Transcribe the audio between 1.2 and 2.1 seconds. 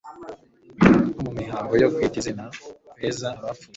mu mihango yo